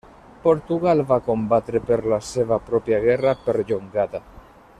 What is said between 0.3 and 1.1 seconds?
Portugal